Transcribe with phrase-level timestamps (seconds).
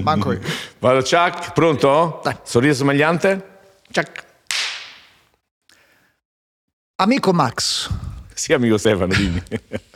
[0.00, 0.40] Manco io.
[0.80, 2.20] Vado, Chuck, pronto?
[2.24, 2.34] Dai.
[2.44, 3.48] Sorriso smagliante?
[3.92, 4.24] Chuck.
[6.96, 7.90] Amico Max,
[8.32, 9.42] Sì, amico Stefano, dimmi.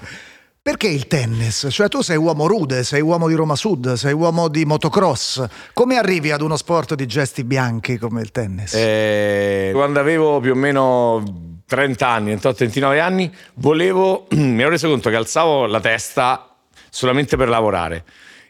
[0.61, 1.69] perché il tennis?
[1.71, 5.47] Cioè tu sei uomo rude, sei uomo di Roma Sud, sei uomo di motocross.
[5.73, 8.75] Come arrivi ad uno sport di gesti bianchi come il tennis?
[8.75, 15.09] Eh, quando avevo più o meno 30 anni, 28-29 anni, volevo, mi ero reso conto
[15.09, 16.55] che alzavo la testa
[16.91, 18.05] solamente per lavorare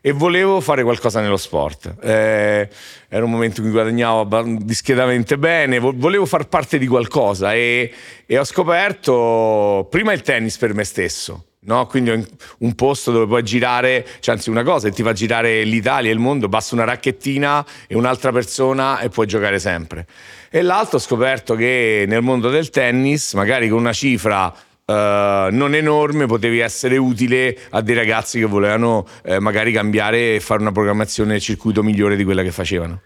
[0.07, 1.97] e volevo fare qualcosa nello sport.
[2.01, 2.69] Eh,
[3.09, 7.93] era un momento in cui guadagnavo discretamente bene, vo- volevo far parte di qualcosa e,
[8.25, 11.47] e ho scoperto prima il tennis per me stesso.
[11.63, 11.89] No?
[11.89, 12.25] Quindi
[12.59, 16.21] un- posto dove puoi girare, cioè anzi una cosa ti fa girare l'Italia e il
[16.21, 20.07] mondo, basta una racchettina e un'altra persona e puoi giocare sempre.
[20.51, 24.55] E l'altro ho scoperto che nel mondo del tennis, magari con una cifra
[24.87, 30.41] eh, non enorme, potevi essere utile a dei ragazzi che volevano eh, magari cambiare e
[30.41, 33.01] fare una programmazione del circuito migliore di quella che facevano.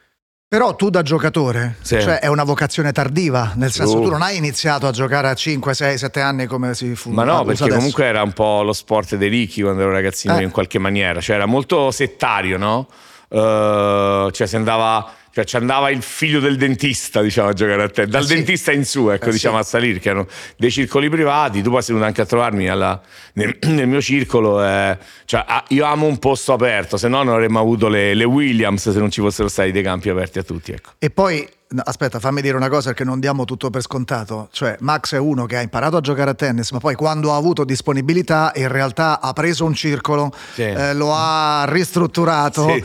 [0.47, 2.01] Però tu da giocatore, Sì.
[2.01, 4.03] cioè è una vocazione tardiva, nel senso Oh.
[4.03, 7.11] tu non hai iniziato a giocare a 5, 6, 7 anni come si fu.
[7.11, 7.77] Ma no, perché adesso.
[7.79, 10.43] comunque era un po' lo sport dei ricchi quando ero ragazzino Eh.
[10.43, 12.89] in qualche maniera, cioè era molto settario, no?
[13.29, 17.89] Eh, cioè si andava, cioè ci andava il figlio del dentista, diciamo, a giocare a
[17.89, 18.35] te, dal Eh sì.
[18.35, 19.61] dentista in su, ecco, Eh diciamo, sì.
[19.61, 23.01] a salire, che erano dei circoli privati, tu poi sei venuto anche a trovarmi alla-
[23.35, 27.35] nel, nel mio circolo, eh, cioè, ah, io amo un posto aperto, se no non
[27.35, 30.73] avremmo avuto le, le Williams se non ci fossero stati dei campi aperti a tutti,
[30.73, 30.91] ecco.
[30.99, 34.49] E poi, no, aspetta, fammi dire una cosa perché non diamo tutto per scontato.
[34.53, 37.37] Cioè, Max è uno che ha imparato a giocare a tennis, ma poi quando ha
[37.37, 40.63] avuto disponibilità, in realtà ha preso un circolo, Sì.
[40.63, 42.69] eh, lo ha ristrutturato.
[42.69, 42.85] Sì.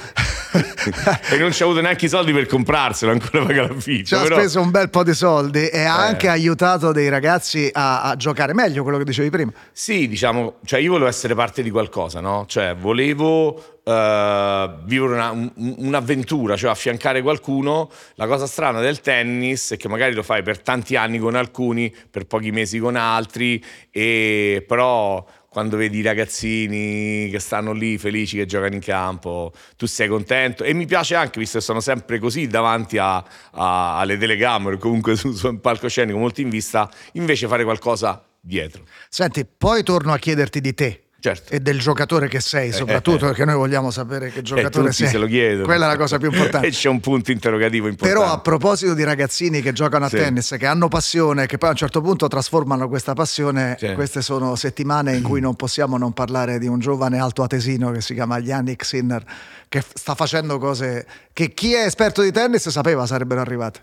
[1.34, 4.06] e non ci ha avuto neanche i soldi per comprarselo, ancora paga l'affitto.
[4.06, 6.08] Ci ha però- speso un bel po' di soldi e ha Eh.
[6.08, 9.52] anche aiutato dei ragazzi a, a giocare meglio, quello che dicevi prima.
[9.72, 12.46] Sì, diciamo, cioè io volevo essere parte di qualcosa, no?
[12.48, 17.90] Cioè volevo eh, vivere una- un- un'avventura, cioè affiancare qualcuno.
[18.16, 21.94] La cosa strana del tennis è che magari lo fai per tanti anni con alcuni,
[22.10, 28.36] per pochi mesi con altri, e però quando vedi i ragazzini che stanno lì felici
[28.36, 32.20] che giocano in campo, tu sei contento e mi piace anche, visto che sono sempre
[32.20, 37.48] così davanti a- a- alle telecamere, comunque su, su un palcoscenico molto in vista, invece
[37.48, 38.84] fare qualcosa dietro.
[39.08, 41.05] Senti, poi torno a chiederti di te.
[41.26, 41.54] Certo.
[41.54, 45.08] E del giocatore che sei, soprattutto perché noi vogliamo sapere che Eh, giocatore tutti sei.
[45.08, 45.64] se lo chiedono.
[45.66, 46.68] Quella è la cosa più importante.
[46.68, 48.20] e c'è un punto interrogativo importante.
[48.20, 50.18] Però a proposito di ragazzini che giocano a Sì.
[50.18, 53.92] tennis, che hanno passione, che poi a un certo punto trasformano questa passione, Sì.
[53.94, 58.14] queste sono settimane in cui non possiamo non parlare di un giovane altoatesino che si
[58.14, 59.24] chiama Yannick Sinner,
[59.68, 63.80] che sta facendo cose che chi è esperto di tennis sapeva sarebbero arrivate.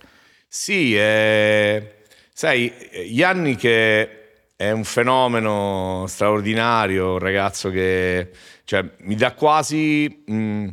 [0.46, 1.94] Sì, eh,
[2.32, 2.72] sai,
[3.08, 4.21] Yanni che
[4.62, 8.30] è un fenomeno straordinario, un ragazzo che
[8.62, 10.68] cioè, mi dà quasi mh,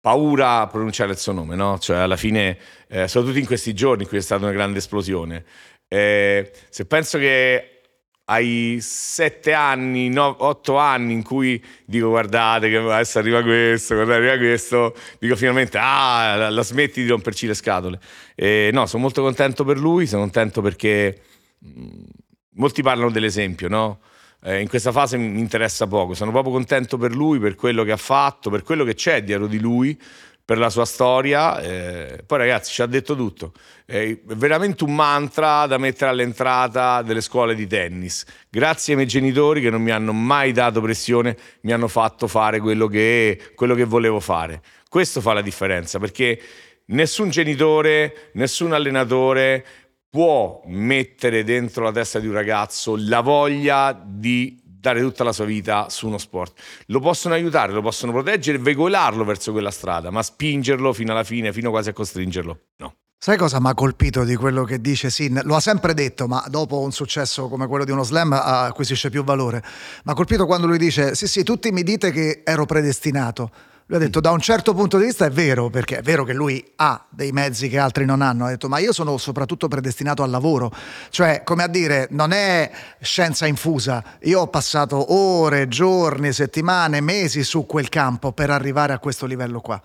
[0.00, 1.78] paura a pronunciare il suo nome, no?
[1.78, 5.44] Cioè, alla fine, eh, soprattutto in questi giorni in cui è stata una grande esplosione.
[5.86, 7.82] Eh, se penso che
[8.24, 14.18] ai sette anni, no, otto anni in cui dico guardate che adesso arriva questo, guardate
[14.18, 18.00] arriva questo, dico finalmente ah, la, la smetti di romperci le scatole.
[18.34, 21.20] E no, sono molto contento per lui, sono contento perché
[21.58, 22.04] mh,
[22.54, 24.00] molti parlano dell'esempio, no?
[24.44, 27.92] Eh, in questa fase mi interessa poco, sono proprio contento per lui, per quello che
[27.92, 29.96] ha fatto, per quello che c'è dietro di lui,
[30.44, 31.60] per la sua storia.
[31.60, 33.52] eh, poi ragazzi ci ha detto tutto,
[33.86, 38.24] è veramente un mantra da mettere all'entrata delle scuole di tennis.
[38.50, 42.58] Grazie ai miei genitori che non mi hanno mai dato pressione, mi hanno fatto fare
[42.58, 44.60] quello che, quello che volevo fare.
[44.88, 46.40] Questo fa la differenza perché
[46.86, 49.64] nessun genitore, nessun allenatore
[50.12, 55.46] può mettere dentro la testa di un ragazzo la voglia di dare tutta la sua
[55.46, 56.60] vita su uno sport.
[56.88, 61.50] Lo possono aiutare, lo possono proteggere veicolarlo verso quella strada, ma spingerlo fino alla fine,
[61.50, 62.96] fino quasi a costringerlo, no.
[63.16, 65.40] Sai cosa mi ha colpito di quello che dice Sin?
[65.44, 69.08] Lo ha sempre detto, ma dopo un successo come quello di uno slam ah, acquisisce
[69.08, 69.62] più valore.
[70.04, 73.50] Mi ha colpito quando lui dice: Sì, sì, tutti mi dite che ero predestinato.
[73.92, 76.32] Lui ha detto: Da un certo punto di vista è vero, perché è vero che
[76.32, 78.46] lui ha dei mezzi che altri non hanno.
[78.46, 80.72] Ha detto: Ma io sono soprattutto predestinato al lavoro.
[81.10, 82.70] Cioè, come a dire, non è
[83.02, 84.16] scienza infusa.
[84.22, 89.60] Io ho passato ore, giorni, settimane, mesi su quel campo per arrivare a questo livello
[89.60, 89.80] qua.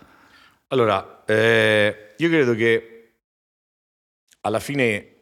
[0.68, 3.12] Allora, eh, io credo che
[4.40, 5.16] alla fine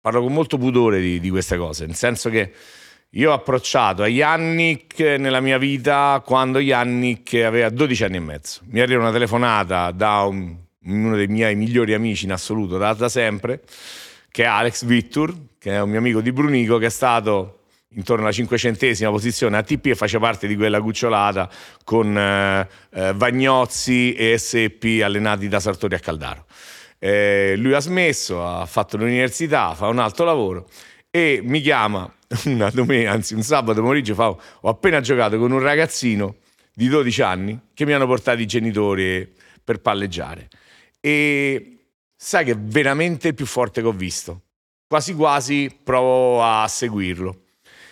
[0.00, 2.54] parlo con molto pudore di, di queste cose, nel senso che
[3.14, 8.60] io ho approcciato a Yannick nella mia vita quando Yannick aveva 12 anni e mezzo.
[8.66, 13.08] Mi arriva una telefonata da un- uno dei miei migliori amici in assoluto, da, da
[13.08, 13.62] sempre,
[14.30, 17.62] che è Alex Vittur, che è un mio amico di Brunico, che è stato
[17.94, 21.50] intorno alla cinquecentesima posizione ATP e faceva parte di quella cucciolata
[21.82, 26.44] con eh, eh, Vagnozzi e SP allenati da Sartori a Caldaro.
[27.00, 30.68] Eh, lui ha smesso, ha fatto l'università, fa un altro lavoro
[31.10, 32.12] e mi chiama
[32.46, 36.36] una domenica, anzi un sabato pomeriggio, fa, ho appena giocato con un ragazzino
[36.72, 39.30] di 12 anni che mi hanno portato i genitori
[39.62, 40.48] per palleggiare.
[41.00, 41.78] E
[42.16, 44.42] sai che è veramente il più forte che ho visto.
[44.86, 47.42] Quasi quasi provo a seguirlo.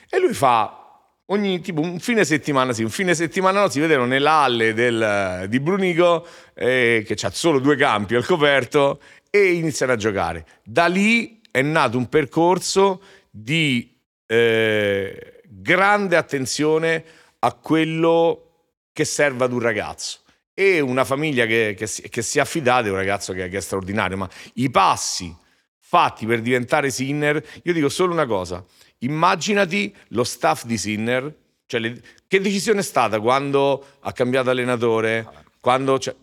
[0.08, 0.78] E lui fa
[1.26, 5.60] ogni tipo un fine settimana sì, un fine settimana no, si vedono nell'alle del, di
[5.60, 9.00] Brunico eh, che ha solo due campi al coperto
[9.30, 10.46] e iniziano a giocare.
[10.64, 13.96] Da lì è nato un percorso di
[14.26, 17.04] eh, grande attenzione
[17.40, 18.44] a quello
[18.92, 20.20] che serve ad un ragazzo.
[20.54, 23.58] E una famiglia che, che, si, che si, è affidata è un ragazzo che, che
[23.58, 25.34] è straordinario, ma i passi
[25.78, 28.64] fatti per diventare Sinner, io dico solo una cosa,
[28.98, 31.34] immaginati lo staff di Sinner,
[31.66, 35.26] cioè le, che decisione è stata quando ha cambiato allenatore,
[35.60, 35.98] quando...
[35.98, 36.14] Cioè,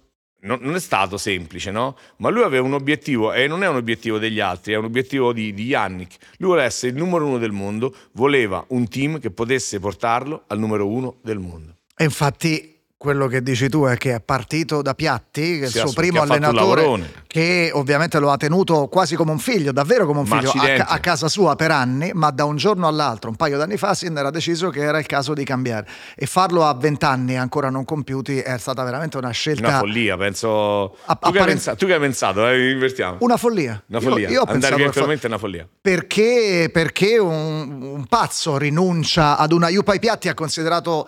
[0.45, 1.97] non, non, è stato semplice, no?
[2.18, 5.33] Ma lui aveva un obiettivo e non è un obiettivo degli altri, è un obiettivo
[5.33, 6.18] di, di Yannick.
[6.38, 10.59] Lui voleva essere il numero uno del mondo, voleva un team che potesse portarlo al
[10.59, 11.75] numero uno del mondo.
[11.97, 12.75] E infatti
[13.05, 17.69] quello che dici tu è che è partito da Piatti, il suo primo allenatore, che
[17.71, 21.27] ovviamente lo ha tenuto quasi come un figlio, davvero come un figlio, a, a, casa
[21.27, 24.71] sua per anni, ma da un giorno all'altro, un paio d'anni fa, Sinner ha deciso
[24.71, 25.87] che era il caso di cambiare.
[26.15, 29.67] E farlo a vent'anni ancora non compiuti è stata veramente una scelta...
[29.67, 30.97] Una follia, penso...
[31.05, 32.47] A, tu, che hai pensato, tu che hai pensato?
[32.49, 33.17] Eh, invertiamo.
[33.19, 33.83] Una follia.
[33.87, 34.29] Una follia.
[34.29, 35.67] Io, io Andare virtualmente è una follia.
[35.79, 39.69] Perché, perché un, un, pazzo rinuncia ad una...
[39.69, 41.07] Jupai Piatti ha considerato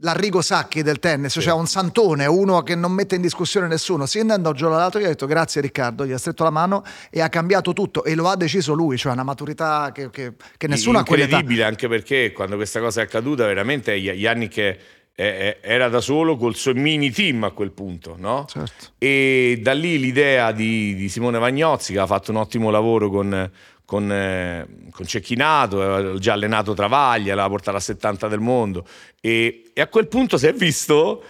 [0.00, 1.40] l'Arrigo Sacchi del tennis, sì.
[1.40, 4.06] cioè un santone, uno che non mette in discussione nessuno.
[4.06, 7.20] Si andò giù dall'altro gli ha detto grazie Riccardo, gli ha stretto la mano e
[7.20, 10.98] ha cambiato tutto e lo ha deciso lui, cioè una maturità che, che, che nessuno
[10.98, 11.36] ha quell'età.
[11.36, 14.78] Incredibile anche perché quando questa cosa è accaduta veramente gli anni che
[15.18, 18.44] era da solo col suo mini team a quel punto, no?
[18.46, 18.88] Certo.
[18.98, 23.50] E da lì l'idea di, di Simone Vagnozzi che ha fatto un ottimo lavoro con
[23.86, 28.86] con, eh, con Cecchinato, aveva già allenato Travaglia, l'aveva portato a 70 del mondo
[29.20, 31.24] e, e a quel punto si è visto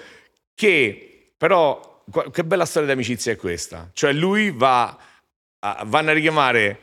[0.54, 4.96] che però che bella storia di amicizia è questa, cioè lui va,
[5.58, 6.80] a, vanno a richiamare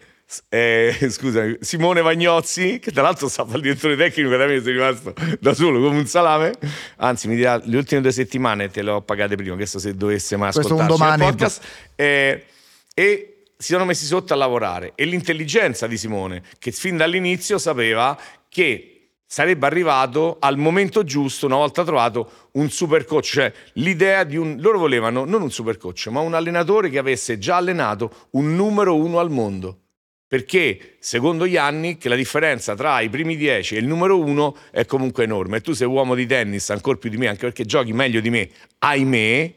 [0.50, 5.14] eh, scusa, Simone Vagnozzi, che tra l'altro sta il direttore tecnico, da me sono rimasto
[5.40, 6.54] da solo come un salame.
[6.98, 10.36] Anzi, mi dirà le ultime due settimane te le ho pagate prima, questo se dovesse
[10.38, 11.64] mai ascoltare il podcast.
[11.96, 12.46] Eh,
[12.94, 18.20] e si sono messi sotto a lavorare e l'intelligenza di Simone, che fin dall'inizio sapeva
[18.50, 18.94] che
[19.26, 24.58] sarebbe arrivato al momento giusto una volta trovato un super coach, cioè l'idea di un...
[24.60, 28.96] loro volevano non un super coach, ma un allenatore che avesse già allenato un numero
[28.96, 29.80] uno al mondo.
[30.28, 35.26] Perché secondo Yannick la differenza tra i primi dieci e il numero uno è comunque
[35.26, 35.58] enorme.
[35.58, 38.32] E tu sei uomo di tennis ancora più di me, anche perché giochi meglio di
[38.32, 39.54] me, ahimè,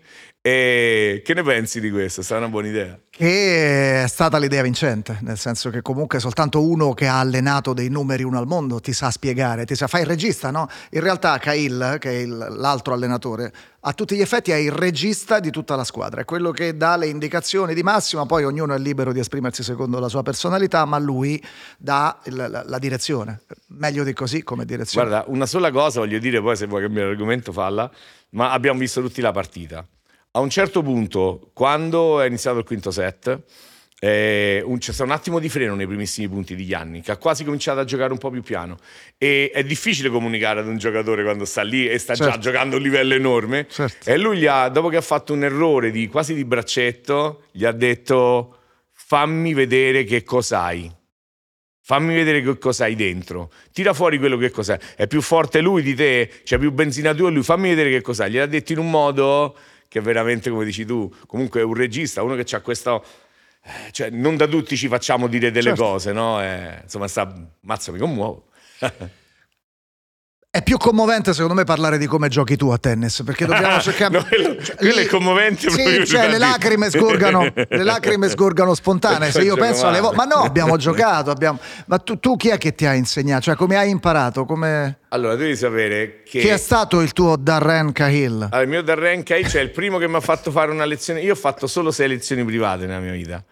[0.47, 2.21] e che ne pensi di questo?
[2.21, 2.97] È stata una buona idea?
[3.11, 7.89] Che è stata l'idea vincente, nel senso che comunque soltanto uno che ha allenato dei
[7.89, 10.69] numeri uno al mondo ti sa spiegare, ti sa, fa il regista, no?
[10.91, 15.41] In realtà Kail, che è il, l'altro allenatore, a tutti gli effetti è il regista
[15.41, 18.79] di tutta la squadra, è quello che dà le indicazioni di massima, poi ognuno è
[18.79, 21.43] libero di esprimersi secondo la sua personalità, ma lui
[21.77, 23.41] dà il, la, la, direzione,
[23.71, 25.09] meglio di così come direzione.
[25.09, 27.91] Guarda, una sola cosa voglio dire, poi se vuoi cambiare argomento falla,
[28.31, 29.85] ma abbiamo visto tutti la partita
[30.37, 33.41] a un certo punto, quando è iniziato il quinto set,
[33.99, 37.17] eh, un, c'è stato un attimo di freno nei primissimi punti di Gianni, che ha
[37.17, 38.77] quasi cominciato a giocare un po' più piano.
[39.17, 42.33] E è difficile comunicare ad un giocatore quando sta lì e sta certo.
[42.33, 43.67] già giocando a un livello enorme.
[43.67, 44.11] Certo.
[44.11, 47.73] E lui, ha, dopo che ha fatto un errore di, quasi di braccetto, gli ha
[47.73, 48.59] detto:
[48.93, 50.93] Fammi vedere che cos'hai.
[51.81, 53.51] Fammi vedere che cosa hai dentro.
[53.73, 54.79] Tira fuori quello che cos'è.
[54.97, 56.31] È più forte lui di te?
[56.45, 57.43] C'è più benzina tu e lui?
[57.43, 58.31] Fammi vedere che cos'hai.
[58.31, 59.57] Gliel'ha detto in un modo
[59.89, 63.05] che veramente, come dici tu, comunque è un regista, uno che ha questo...
[63.63, 65.83] Eh, cioè, non da tutti ci facciamo dire delle certo.
[65.83, 66.43] cose, no?
[66.43, 67.33] Eh, insomma, sta...
[67.61, 68.49] Mazza, mi commuovo.
[70.57, 74.17] È più commovente secondo me parlare di come giochi tu a tennis, perché dobbiamo cercare...
[74.17, 75.69] no, quello, cioè, quello è commovente.
[75.69, 79.33] Sì, cioè le lacrime, sgorgano, le lacrime sgorgano spontanee.
[79.33, 80.17] Se io penso alle volte...
[80.17, 81.59] Ma no, abbiamo giocato, abbiamo...
[81.85, 83.43] Ma tu, tu, chi è che ti ha insegnato?
[83.43, 84.47] Cioè come hai imparato?
[84.47, 85.01] Come...
[85.09, 86.41] Allora, devi sapere che...
[86.41, 88.45] Chi è stato il tuo Darren Cahill?
[88.45, 91.21] Allora, il mio Darren Cahill, cioè il primo che mi ha fatto fare una lezione...
[91.21, 93.45] Io ho fatto solo sei lezioni private nella mia vita.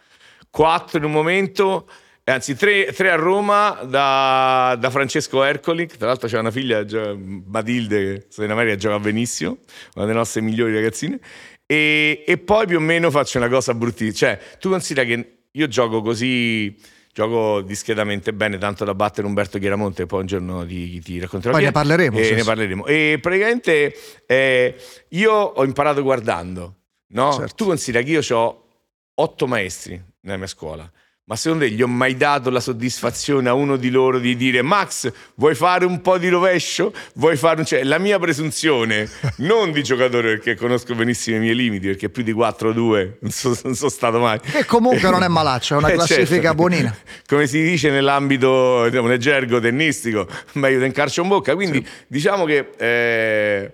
[0.49, 1.87] Quattro in un momento
[2.33, 6.85] anzi tre, tre, a Roma da, da, Francesco Ercoli, tra l'altro c'è una figlia,
[7.16, 9.59] Matilde, che sta in America, gioca benissimo,
[9.95, 11.19] una delle nostre migliori ragazzine,
[11.66, 15.69] e, e poi più o meno faccio una cosa bruttissima, cioè tu considera che io
[15.69, 16.76] gioco così
[17.14, 21.52] gioco discretamente bene, tanto da battere Umberto Chiaramonte, poi un giorno ti, ti racconterò.
[21.52, 22.19] Poi ne parleremo.
[22.19, 22.87] E sì, ne parleremo.
[22.87, 23.95] E praticamente
[24.26, 24.75] eh,
[25.11, 26.75] io ho imparato guardando,
[27.09, 27.33] no?
[27.33, 27.54] Certo.
[27.54, 28.66] Tu considera che io ho
[29.14, 30.90] otto maestri nella mia scuola.
[31.26, 34.61] Ma secondo te gli ho mai dato la soddisfazione a uno di loro di dire
[34.61, 36.93] Max, vuoi fare un po' di rovescio?
[37.14, 37.64] Vuoi fare un...
[37.64, 42.23] Cioè, la mia presunzione, non di giocatore, perché conosco benissimo i miei limiti, perché più
[42.23, 44.38] di 4-2 non, so- non sono stato mai.
[44.38, 46.54] Che comunque non è malaccio, è una Eh, classifica certo.
[46.57, 46.95] buonina.
[47.26, 51.54] Come si dice nell'ambito diciamo, nel gergo tennistico, meglio del calcio in bocca.
[51.54, 53.73] Quindi diciamo che eh,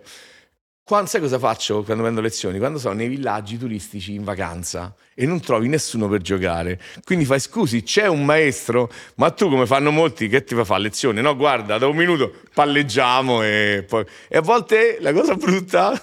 [0.90, 2.58] quando, sai cosa faccio quando prendo lezioni?
[2.58, 6.80] Quando sono nei villaggi turistici in vacanza e non trovi nessuno per giocare.
[7.04, 10.82] Quindi fai scusi, c'è un maestro, ma tu come fanno molti che ti fa fare
[10.82, 11.20] lezione?
[11.20, 14.04] No, guarda, da un minuto palleggiamo e poi...
[14.26, 15.92] E a volte la cosa brutta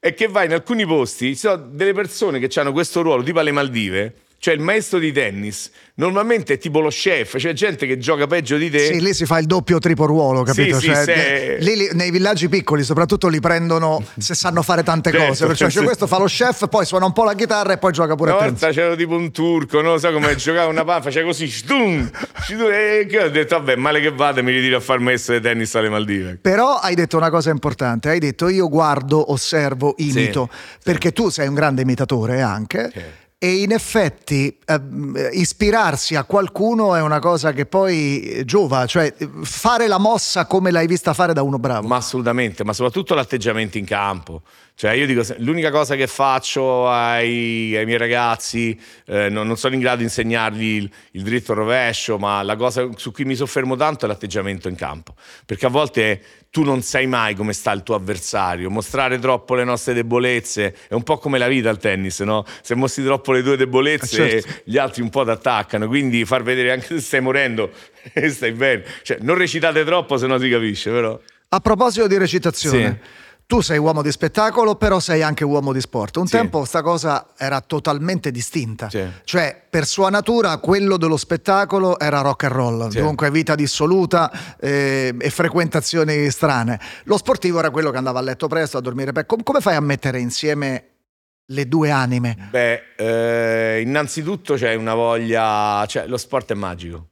[0.00, 3.38] è che vai in alcuni posti, ci sono delle persone che hanno questo ruolo, tipo
[3.38, 4.14] alle Maldive,
[4.44, 8.58] cioè il maestro di tennis, normalmente è tipo lo chef, c'è gente che gioca peggio
[8.58, 8.92] di te.
[8.92, 10.78] Sì, lì si fa il doppio o triplo ruolo, capito?
[10.78, 14.60] Sì, sì, Cioè, se- ne- lì, lì nei villaggi piccoli soprattutto li prendono se sanno
[14.60, 15.46] fare tante Certo, cose.
[15.46, 15.76] Perciò sì.
[15.76, 18.32] cioè, questo fa lo chef, poi suona un po' la chitarra e poi gioca pure
[18.32, 18.60] Una a tennis.
[18.60, 22.10] volta c'era tipo un turco, non so come giocava una palla, faceva così, stum,
[22.70, 25.88] e ho detto, vabbè, male che vada, mi ritiro a far maestro di tennis alle
[25.88, 26.36] Maldive.
[26.42, 30.50] Però hai detto una cosa importante, hai detto io guardo, osservo, imito,
[30.82, 32.90] perché tu sei un grande imitatore anche.
[32.92, 33.22] Sì.
[33.44, 39.12] E in effetti ehm, ispirarsi a qualcuno è una cosa che poi eh, giova, cioè
[39.14, 41.86] eh, fare la mossa come l'hai vista fare da uno bravo.
[41.86, 44.40] Ma assolutamente, ma soprattutto l'atteggiamento in campo.
[44.76, 48.76] Cioè, io dico, l'unica cosa che faccio ai, ai miei ragazzi,
[49.06, 52.56] eh, non, non sono in grado di insegnargli il, il dritto al rovescio, ma la
[52.56, 55.14] cosa su cui mi soffermo tanto è l'atteggiamento in campo.
[55.46, 58.68] Perché a volte tu non sai mai come sta il tuo avversario.
[58.68, 62.44] Mostrare troppo le nostre debolezze è un po' come la vita al tennis, no?
[62.60, 64.60] Se mostri troppo le tue debolezze, Eh, certo.
[64.64, 65.86] gli altri un po' ti attaccano.
[65.86, 67.70] Quindi far vedere anche se stai morendo
[68.12, 68.84] e stai bene.
[69.02, 71.16] Cioè, non recitate troppo, se no si capisce, però.
[71.48, 73.00] A proposito di recitazione,
[73.46, 76.16] tu sei uomo di spettacolo, però sei anche uomo di sport.
[76.16, 76.36] Un Sì.
[76.36, 78.88] tempo sta cosa era totalmente distinta.
[78.90, 79.04] Sì.
[79.24, 83.00] Cioè, per sua natura, quello dello spettacolo era rock and roll, Sì.
[83.00, 86.80] dunque vita dissoluta eh, e frequentazioni strane.
[87.04, 89.12] Lo sportivo era quello che andava a letto presto, a dormire.
[89.26, 90.84] Com- come fai a mettere insieme
[91.48, 92.48] le due anime?
[92.50, 97.08] Beh, eh, innanzitutto c'è una voglia, cioè lo sport è magico.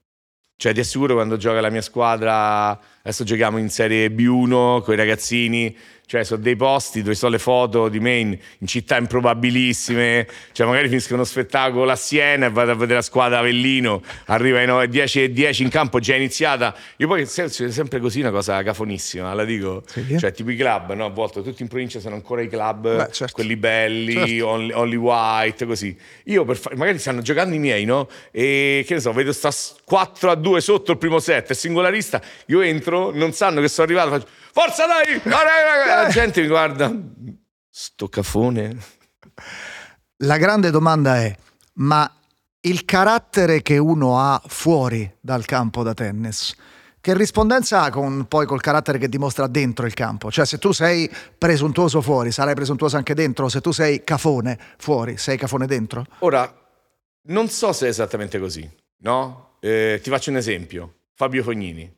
[0.57, 2.69] Cioè ti assicuro quando gioca la mia squadra,
[3.03, 5.77] adesso giochiamo in Serie B1 con i ragazzini,
[6.12, 10.66] cioè sono dei posti dove sono le foto di me in, in città improbabilissime, cioè
[10.66, 14.88] magari finisco uno spettacolo a Siena e vado a vedere la squadra Avellino, arriva ai
[14.90, 18.62] 10 e 10 in campo già iniziata, io poi se- se- sempre così una cosa
[18.62, 20.19] cafonissima, la dico, Sì.
[20.19, 21.07] cioè tipo i club, no?
[21.07, 23.33] a volte tutti in provincia sono ancora i club, Beh, certo.
[23.33, 24.49] quelli belli, Certo.
[24.49, 25.97] only, only white, così.
[26.25, 28.07] Io per fa- magari stanno giocando i miei, no?
[28.31, 31.54] E che ne so, vedo sta s- 4 a 2 sotto il primo set, è
[31.54, 35.21] singolarista, io entro, non sanno che sono arrivato, faccio Forza dai!
[35.23, 36.92] Dai, dai, dai!" La gente mi guarda,
[37.68, 38.76] sto cafone.
[40.18, 41.35] La grande domanda è:
[41.75, 42.11] ma
[42.61, 46.54] il carattere che uno ha fuori dal campo da tennis,
[47.00, 50.30] che rispondenza ha con, poi col carattere che dimostra dentro il campo?
[50.30, 55.16] Cioè, se tu sei presuntuoso fuori, sarai presuntuoso anche dentro, se tu sei cafone fuori,
[55.16, 56.06] sei cafone dentro?
[56.21, 56.49] Ora,
[57.23, 59.56] non so se è esattamente così, no?
[59.61, 60.94] Eh, ti faccio un esempio.
[61.14, 61.92] Fabio Fognini.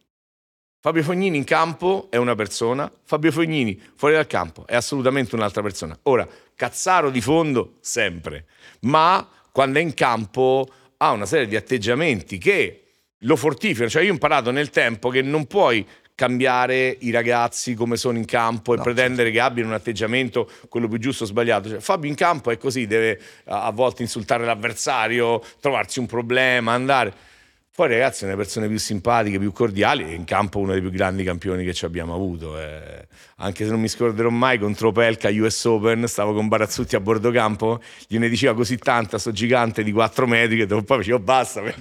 [0.85, 5.63] Fabio Fognini in campo è una persona, Fabio Fognini fuori dal campo è assolutamente un'altra
[5.63, 5.99] persona.
[6.03, 8.45] Ora, Cazzaro di fondo sempre,
[8.81, 12.83] ma quando è in campo ha una serie di atteggiamenti che
[13.21, 13.89] lo fortificano.
[13.89, 18.27] Cioè io ho imparato nel tempo che non puoi cambiare i ragazzi come sono in
[18.27, 21.71] campo e No, pretendere che abbiano un atteggiamento quello più giusto o sbagliato.
[21.71, 27.33] Cioè, Fabio in campo è così, deve a volte insultare l'avversario, trovarsi un problema, andare.
[27.77, 30.91] Poi ragazzi sono le persone più simpatiche, più cordiali e in campo uno dei più
[30.91, 32.57] grandi campioni che ci abbiamo avuto.
[32.57, 33.09] eh.
[33.39, 37.33] Anche se non mi scorderò mai contro Pelka US Open, stavo con Barazzutti a bordo
[37.33, 41.63] campo, gliene diceva così tanta sto gigante di 4 metri che dopo poi facevo basta,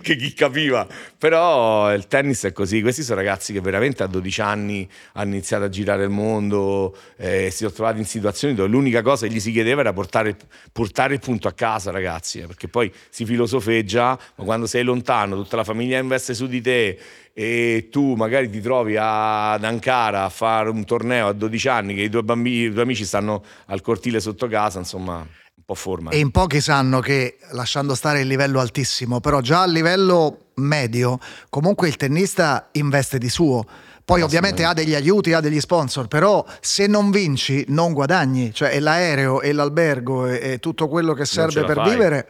[0.00, 0.86] che chi capiva.
[1.18, 5.64] Però il tennis è così, questi sono ragazzi che veramente a 12 anni hanno iniziato
[5.64, 9.40] a girare il mondo, eh, si sono trovati in situazioni dove l'unica cosa che gli
[9.40, 10.38] si chiedeva era portare,
[10.72, 15.33] portare il punto a casa ragazzi, eh, perché poi si filosofeggia, ma quando sei lontano,
[15.34, 16.98] tutta la famiglia investe su di te
[17.32, 21.94] e tu magari ti trovi a- ad Ankara a fare un torneo a 12 anni
[21.94, 25.74] che i tuoi, bambini, i tuoi amici stanno al cortile sotto casa, insomma, un po'
[25.74, 26.10] forma.
[26.10, 31.18] E in pochi sanno che, lasciando stare il livello altissimo, però già a livello medio,
[31.50, 33.64] comunque il tennista investe di suo.
[34.04, 38.78] Poi ovviamente ha degli aiuti, ha degli sponsor, però se non vinci non guadagni, cioè
[38.78, 41.90] l'aereo e l'albergo e, e tutto quello che serve per fai.
[41.90, 42.28] vivere.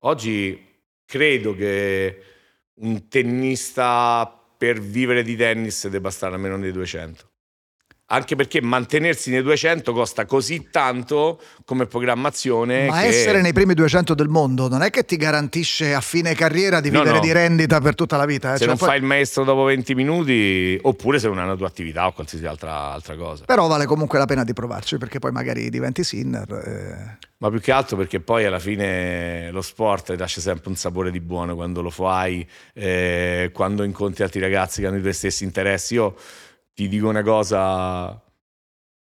[0.00, 0.64] Oggi
[1.06, 2.22] credo che
[2.74, 7.30] un tennista per vivere di tennis debba stare a meno dei 200
[8.06, 12.86] anche perché mantenersi nei 200 costa così tanto come programmazione.
[12.86, 13.06] Ma che...
[13.08, 16.90] essere nei primi 200 del mondo non è che ti garantisce a fine carriera di
[16.90, 17.20] vivere no, no.
[17.20, 18.50] di rendita per tutta la vita.
[18.50, 18.52] Eh?
[18.52, 18.88] Se cioè, non poi...
[18.88, 22.46] fai il maestro dopo 20 minuti, oppure se non hai una tua attività o qualsiasi
[22.46, 23.44] altra, altra, cosa.
[23.44, 26.52] Però vale comunque la pena di provarci perché poi magari diventi sinner.
[26.52, 27.26] Eh...
[27.38, 31.10] Ma più che altro perché poi alla fine lo sport ti lascia sempre un sapore
[31.10, 35.44] di buono quando lo fai, eh, quando incontri altri ragazzi che hanno i tuoi stessi
[35.44, 35.94] interessi.
[35.94, 36.14] Io
[36.76, 38.22] ti dico una cosa,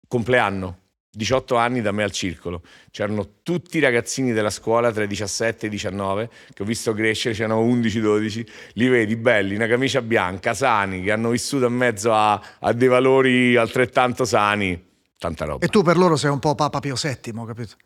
[0.06, 2.60] compleanno, 18 anni da me al circolo.
[2.90, 6.92] C'erano tutti i ragazzini della scuola tra i 17 e i 19 che ho visto
[6.92, 12.12] crescere, c'erano 11-12, li vedi belli, una camicia bianca, sani, che hanno vissuto in mezzo
[12.12, 14.90] a, a dei valori altrettanto sani.
[15.16, 15.64] Tanta roba.
[15.64, 17.76] E tu per loro sei un po' Papa Pio VII, capito?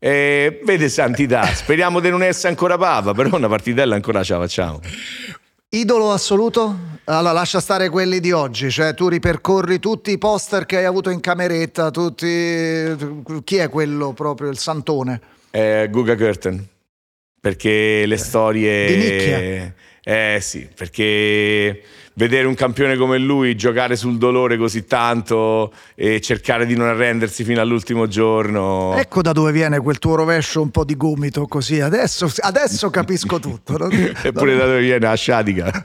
[0.00, 4.40] Eh, vede santità, speriamo di non essere ancora papa, però una partitella ancora ce la
[4.40, 4.80] facciamo.
[5.76, 6.74] Idolo assoluto?
[7.04, 11.10] Allora, lascia stare quelli di oggi, cioè tu ripercorri tutti i poster che hai avuto
[11.10, 12.26] in cameretta, tutti...
[13.44, 15.20] chi è quello proprio, il santone?
[15.50, 16.66] Eh, Guga Curtin,
[17.38, 18.86] perché le storie...
[18.86, 19.74] Di nicchia?
[20.08, 21.82] Eh sì, perché
[22.12, 27.42] vedere un campione come lui giocare sul dolore così tanto e cercare di non arrendersi
[27.42, 28.94] fino all'ultimo giorno.
[28.96, 31.80] Ecco da dove viene quel tuo rovescio un po' di gomito così.
[31.80, 33.76] Adesso, adesso capisco tutto.
[33.76, 33.88] No?
[34.22, 35.72] Eppure da dove viene la sciatica.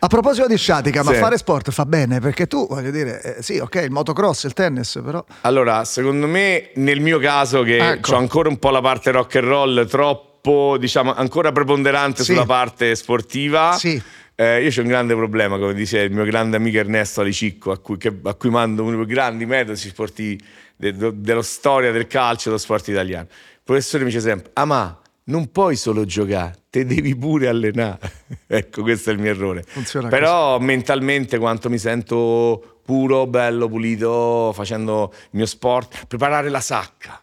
[0.00, 1.18] A proposito di sciatica, ma sì.
[1.18, 5.00] fare sport fa bene perché tu, voglio dire, eh, sì, ok, il motocross, il tennis,
[5.04, 5.24] però.
[5.42, 8.14] Allora, secondo me, nel mio caso, che ecco.
[8.14, 10.31] ho ancora un po' la parte rock and roll troppo,
[10.78, 12.32] diciamo, ancora preponderante sì.
[12.32, 13.72] sulla parte sportiva.
[13.72, 14.02] Sì
[14.34, 17.78] eh, io c'ho un grande problema, come dice il mio grande amico Ernesto Alicicco, a
[17.78, 20.42] cui, che, a cui mando uno dei grandi metodi sportivi
[20.76, 23.26] de, de, della storia del calcio e dello sport italiano.
[23.30, 28.00] Il professore mi dice sempre: Ah, ma non puoi solo giocare, te devi pure allenare.
[28.46, 29.64] ecco, questo è il mio errore.
[29.66, 30.64] Funziona Però così.
[30.64, 37.22] mentalmente quanto mi sento puro, bello, pulito, facendo il mio sport, preparare la sacca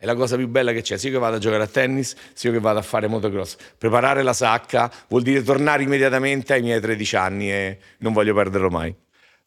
[0.00, 2.52] è la cosa più bella che c'è, sia che vado a giocare a tennis, sia
[2.52, 3.56] che vado a fare motocross.
[3.76, 8.70] Preparare la sacca vuol dire tornare immediatamente ai miei 13 anni e non voglio perderlo
[8.70, 8.94] mai.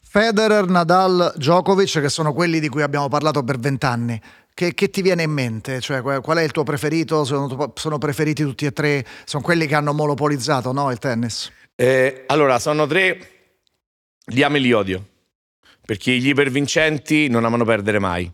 [0.02, 4.20] Federer, Nadal, Djokovic, che sono quelli di cui abbiamo parlato per vent'anni.
[4.54, 5.80] Che, che, ti viene in mente?
[5.80, 7.24] Cioè, qual è il tuo preferito?
[7.24, 9.06] Sono, sono, preferiti tutti e tre?
[9.24, 11.50] Sono quelli che hanno monopolizzato no, il tennis?
[11.76, 13.20] Eh, allora, sono tre,
[14.26, 15.08] li amo e li odio,
[15.86, 18.30] perché gli ipervincenti non amano perdere mai.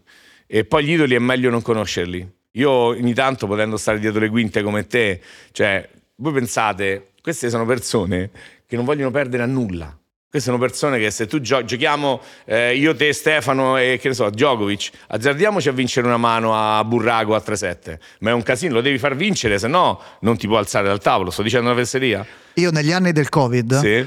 [0.47, 2.35] E poi gli idoli è meglio non conoscerli.
[2.51, 7.65] Io ogni tanto, potendo stare dietro le quinte come te, cioè, voi pensate, queste sono
[7.65, 8.31] persone
[8.65, 9.95] che non vogliono perdere a nulla.
[10.29, 14.13] Queste sono persone che se tu gio- giochiamo eh, io, te, Stefano e che ne
[14.13, 17.97] so, Djokovic, azzardiamoci a vincere una mano a Burrago a 3-7.
[18.19, 20.99] Ma è un casino, lo devi far vincere, se no non ti può alzare dal
[20.99, 21.29] tavolo.
[21.29, 22.25] Sto dicendo una fesseria.
[22.55, 24.05] Io negli anni del Covid sì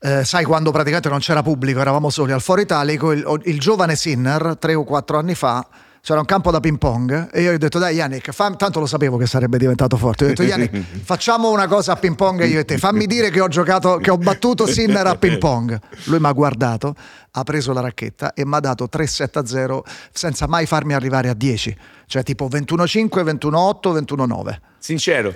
[0.00, 3.96] eh, sai quando praticamente non c'era pubblico, eravamo soli al Foro Italico, il, il giovane
[3.96, 5.66] Sinner, tre o quattro anni fa,
[6.00, 8.78] c'era un campo da ping pong e io gli ho detto dai Yannick, fam- tanto
[8.78, 12.44] lo sapevo che sarebbe diventato forte, ho detto Yannick facciamo una cosa a ping pong
[12.46, 15.78] io e te, fammi dire che ho giocato, che ho battuto Sinner a ping pong.
[16.04, 16.94] Lui mi ha guardato,
[17.32, 19.80] ha preso la racchetta e mi ha dato 3-7-0
[20.12, 24.58] senza mai farmi arrivare a 10, cioè tipo 21-5, 21-8, 21-9.
[24.78, 25.34] Sincero,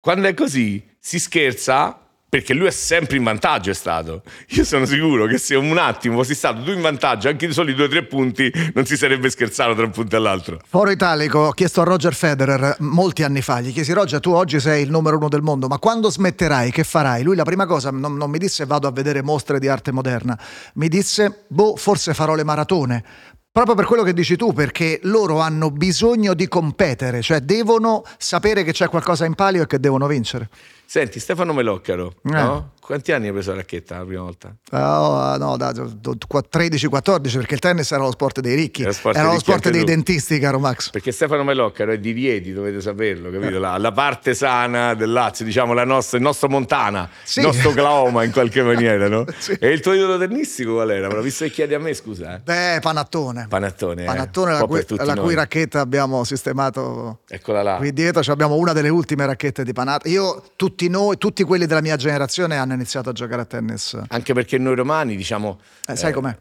[0.00, 2.01] quando è così si scherza
[2.32, 4.22] perché lui è sempre in vantaggio è stato.
[4.52, 7.74] Io sono sicuro che se un attimo fossi stato tu in vantaggio, anche di soli
[7.74, 10.58] due o tre punti, non si sarebbe scherzato tra un punto e l'altro.
[10.66, 14.60] Foro Italico, ho chiesto a Roger Federer molti anni fa, gli chiesi Roger, tu oggi
[14.60, 17.22] sei il numero uno del mondo, ma quando smetterai, che farai?
[17.22, 20.38] Lui la prima cosa non, non mi disse vado a vedere mostre di arte moderna,
[20.76, 23.04] mi disse, boh, forse farò le maratone.
[23.52, 28.64] Proprio per quello che dici tu, perché loro hanno bisogno di competere, cioè devono sapere
[28.64, 30.48] che c'è qualcosa in palio e che devono vincere.
[30.84, 32.30] Senti, Stefano Meloccaro, eh.
[32.30, 32.72] no?
[32.84, 34.54] Quanti anni hai preso la racchetta la prima volta?
[34.72, 39.32] Oh, no, da 13-14 perché il tennis era lo sport dei ricchi, era, sport era
[39.32, 39.86] lo sport dei tu.
[39.86, 40.90] dentisti, caro Max.
[40.90, 43.56] Perché Stefano Meloccaro è di Rieti, dovete saperlo, capito?
[43.56, 43.60] Eh.
[43.60, 47.38] La, la, parte sana del Lazio, diciamo la nostra, il nostro Montana, sì.
[47.38, 49.26] il nostro Oklahoma in qualche maniera, no?
[49.38, 49.56] sì.
[49.60, 51.06] E il tuo idolo tennistico qual era?
[51.06, 52.34] Però visto che chiedi a me, scusa.
[52.34, 52.40] Eh.
[52.40, 53.46] Beh, Panattone.
[53.48, 54.58] Panattone, Panattone, eh.
[54.58, 57.76] la, cui, la cui, racchetta abbiamo sistemato Eccola là.
[57.76, 60.12] qui dietro, cioè abbiamo una delle ultime racchette di Panattone.
[60.12, 64.00] Io, tutti noi, tutti quelli della mia generazione hanno iniziato a giocare a tennis.
[64.08, 65.60] Anche perché noi romani, diciamo...
[65.86, 66.36] Eh, sai eh, com'è?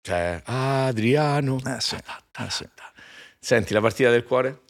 [0.00, 1.58] Cioè, Adriano...
[1.64, 2.68] Eh sì, eh sì.
[3.38, 4.60] Senti, la partita del cuore?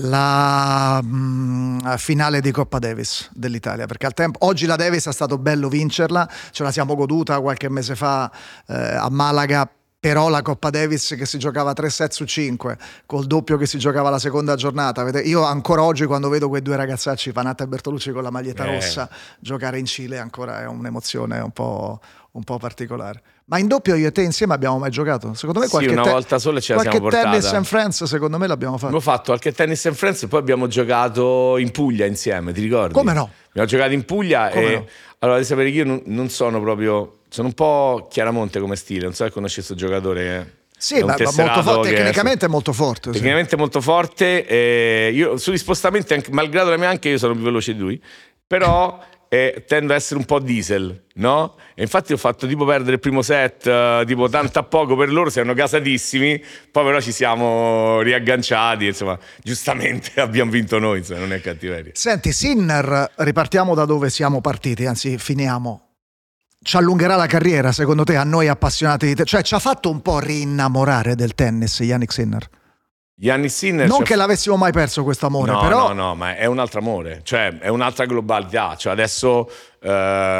[0.00, 5.12] La mh, mm, finale di Coppa Davis dell'Italia perché al tempo oggi la Davis è
[5.12, 8.30] stato bello vincerla ce la siamo goduta qualche mese fa
[8.68, 9.68] eh, a Malaga
[10.00, 13.78] però la Coppa Davis che si giocava 3 set su 5 col doppio che si
[13.78, 18.12] giocava la seconda giornata io ancora oggi quando vedo quei due ragazzacci Panatta e Bertolucci
[18.12, 18.74] con la maglietta eh.
[18.74, 19.08] rossa
[19.40, 22.00] giocare in Cile ancora è un'emozione un po',
[22.32, 25.32] un po' particolare ma in doppio io e te insieme abbiamo mai giocato?
[25.32, 27.22] Secondo me qualche, sì, una te- volta sola ce la siamo portata.
[27.22, 28.86] Qualche tennis and friends secondo me l'abbiamo fatto.
[28.86, 32.92] Abbiamo fatto qualche tennis and friends e poi abbiamo giocato in Puglia insieme, ti ricordi?
[32.92, 33.30] Come no?
[33.48, 34.74] Abbiamo giocato in Puglia Come e...
[34.74, 34.86] No?
[35.20, 37.20] Allora, devi sapere che io non, non, sono proprio...
[37.30, 40.56] Sono un po' Chiaramonte come stile, non so se conosci questo giocatore che...
[40.76, 43.10] Sì, ma molto forte, tecnicamente è molto forte.
[43.10, 43.56] Tecnicamente sì.
[43.56, 44.46] molto forte.
[44.46, 48.00] Eh, io sugli spostamenti, anche, malgrado la mia anche, io sono più veloce di lui.
[48.46, 51.56] Però e tendo a essere un po' diesel, no?
[51.74, 55.12] E infatti ho fatto tipo perdere il primo set, uh, tipo tanto a poco per
[55.12, 61.20] loro, si erano gasatissimi, poi però ci siamo riagganciati, insomma, giustamente abbiamo vinto noi, insomma,
[61.20, 61.92] non è cattiveria.
[61.94, 65.82] Senti, Sinner, ripartiamo da dove siamo partiti, anzi finiamo.
[66.60, 69.24] Ci allungherà la carriera, secondo te, a noi appassionati di te?
[69.24, 72.48] Cioè, ci ha fatto un po' rinnamorare del tennis, Yannick Sinner?
[73.20, 73.88] Yannick Sinner.
[73.88, 75.88] Non che l'avessimo mai perso questo amore, no, però.
[75.88, 78.76] No, no, ma è un altro amore, cioè è un'altra globalità.
[78.76, 79.50] Cioè adesso
[79.80, 79.88] uh,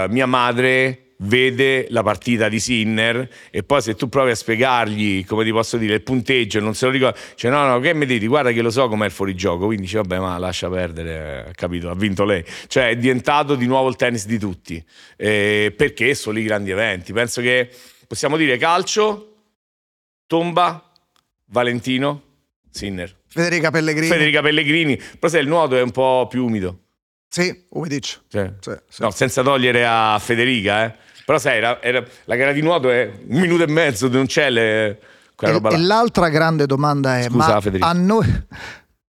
[0.08, 5.42] mia madre vede la partita di Sinner e poi se tu provi a spiegargli, come
[5.42, 8.28] ti posso dire, il punteggio, non se lo ricorda, cioè no, no, che mi dici,
[8.28, 11.96] guarda che lo so com'è il fuorigioco, quindi dice vabbè ma lascia perdere, capito, ha
[11.96, 12.44] vinto lei.
[12.68, 14.84] Cioè è diventato di nuovo il tennis di tutti,
[15.16, 17.12] eh, perché sono i grandi eventi.
[17.12, 17.68] Penso che
[18.06, 19.32] possiamo dire calcio,
[20.28, 20.92] tomba,
[21.46, 22.22] Valentino,
[22.70, 23.14] Sinner.
[23.26, 24.06] Federica Pellegrini.
[24.06, 24.96] Federica Pellegrini.
[24.96, 26.80] Però se il nuoto è un po' più umido.
[27.28, 28.18] Sì, come dici.
[28.28, 28.50] Sì.
[28.60, 28.72] Sì.
[28.98, 30.94] No, senza togliere a Federica, eh.
[31.24, 34.48] Però sai, era, era, la gara di nuoto è un minuto e mezzo, non c'è
[34.48, 35.00] le...
[35.40, 37.86] E, e, l'altra grande domanda è: Scusa, ma Federica.
[37.86, 38.26] a noi,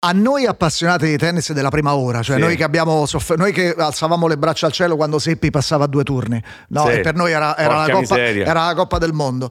[0.02, 2.42] a noi appassionati di tennis della prima ora, cioè sì.
[2.42, 6.04] noi, che abbiamo soffer- noi che alzavamo le braccia al cielo quando Seppi passava due
[6.04, 6.86] turni, no?
[6.86, 6.92] Sì.
[6.94, 9.50] E per noi era, era, la coppa, era, la coppa, del mondo.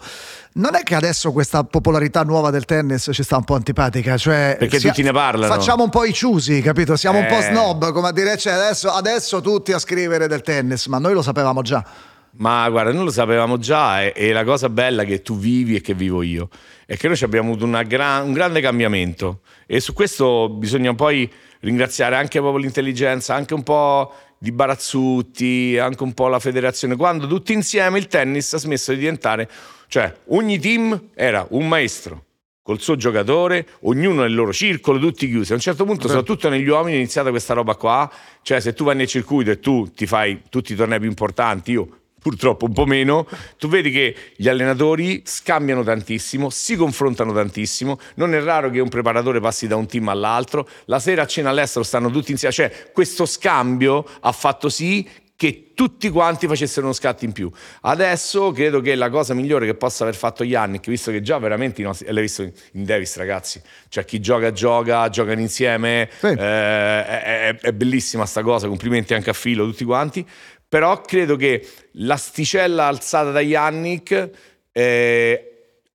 [0.55, 4.57] Non è che adesso questa popolarità nuova del tennis ci sta un po' antipatica, cioè
[4.59, 5.53] perché sia, tutti ne parlano.
[5.53, 6.97] Facciamo un po' i ciusi, capito?
[6.97, 7.23] Siamo eh.
[7.23, 10.99] un po' snob, come a dire, cioè adesso, adesso tutti a scrivere del tennis, ma
[10.99, 11.85] noi lo sapevamo già.
[12.33, 15.81] Ma guarda, noi lo sapevamo già e, e, la cosa bella che tu vivi e
[15.81, 16.49] che vivo io
[16.87, 22.17] è che noi abbiamo avuto gran, un grande cambiamento e su questo bisogna poi ringraziare
[22.17, 27.53] anche proprio l'intelligenza, anche un po' di Barazzutti, anche un po' la federazione, quando tutti
[27.53, 29.49] insieme il tennis ha smesso di diventare,
[29.89, 32.25] cioè ogni team era un maestro
[32.63, 35.53] col suo giocatore, ognuno nel loro circolo, tutti chiusi.
[35.53, 38.11] A un certo punto, soprattutto negli uomini, è iniziata questa roba qua,
[38.43, 41.73] cioè se tu vai nel circuito e tu ti fai tutti i tornei più importanti,
[41.73, 43.27] io purtroppo un po' meno,
[43.59, 48.89] tu vedi che gli allenatori scambiano tantissimo, si confrontano tantissimo, non è raro che un
[48.89, 52.91] preparatore passi da un team all'altro, la sera a cena all'estero stanno tutti insieme, cioè
[52.93, 57.49] questo scambio ha fatto sì che tutti quanti facessero uno scatto in più.
[57.83, 61.81] Adesso credo che la cosa migliore che possa aver fatto Yannick, visto che già veramente,
[61.81, 66.27] nostri, l'hai visto in Davis ragazzi, cioè chi gioca gioca, giocano insieme, sì.
[66.27, 70.27] eh, è, è, è bellissima sta cosa, complimenti anche a Filo, tutti quanti,
[70.69, 74.31] però credo che l'asticella alzata da Yannick
[74.71, 75.49] eh,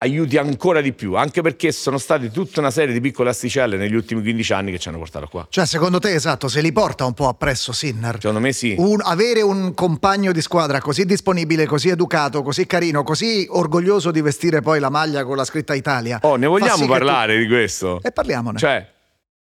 [0.04, 3.96] aiuti ancora di più, anche perché sono state tutta una serie di piccole asticelle negli
[3.96, 5.48] ultimi 15 anni che ci hanno portato qua.
[5.50, 8.16] Cioè, secondo te, esatto, se li porta un po' appresso Sinner?
[8.16, 8.76] Secondo me sì.
[8.78, 14.22] Un, avere un compagno di squadra così disponibile, così educato, così carino, così orgoglioso di
[14.22, 16.20] vestire poi la maglia con la scritta Italia.
[16.24, 17.42] Oh, ne vogliamo sì parlare tu...
[17.42, 18.02] di questo?
[18.04, 18.58] E parliamone.
[18.60, 18.86] Cioè,